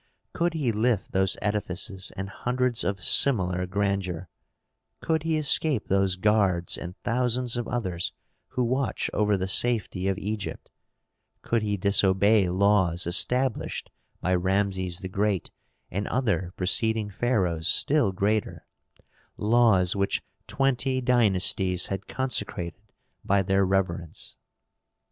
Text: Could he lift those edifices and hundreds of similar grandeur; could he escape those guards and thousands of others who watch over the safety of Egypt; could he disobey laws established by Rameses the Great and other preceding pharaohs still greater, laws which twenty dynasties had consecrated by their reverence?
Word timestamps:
Could 0.33 0.55
he 0.55 0.71
lift 0.71 1.11
those 1.11 1.37
edifices 1.43 2.11
and 2.17 2.27
hundreds 2.27 2.83
of 2.83 3.03
similar 3.03 3.67
grandeur; 3.67 4.29
could 4.99 5.21
he 5.21 5.37
escape 5.37 5.89
those 5.89 6.15
guards 6.15 6.75
and 6.75 6.97
thousands 7.03 7.55
of 7.55 7.67
others 7.67 8.11
who 8.47 8.63
watch 8.63 9.11
over 9.13 9.37
the 9.37 9.47
safety 9.47 10.07
of 10.07 10.17
Egypt; 10.17 10.71
could 11.43 11.61
he 11.61 11.77
disobey 11.77 12.49
laws 12.49 13.05
established 13.05 13.91
by 14.21 14.33
Rameses 14.33 15.01
the 15.01 15.07
Great 15.07 15.51
and 15.91 16.07
other 16.07 16.51
preceding 16.57 17.11
pharaohs 17.11 17.67
still 17.67 18.11
greater, 18.11 18.65
laws 19.37 19.95
which 19.95 20.23
twenty 20.47 20.99
dynasties 20.99 21.85
had 21.89 22.07
consecrated 22.07 22.89
by 23.23 23.43
their 23.43 23.63
reverence? 23.67 24.35